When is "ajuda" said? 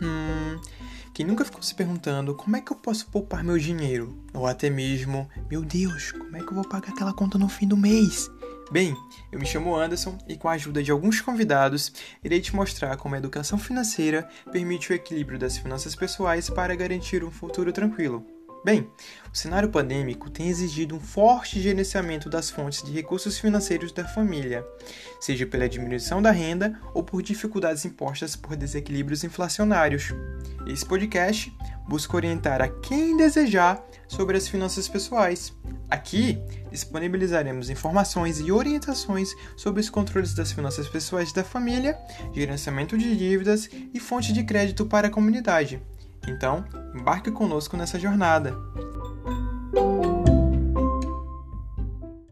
10.52-10.82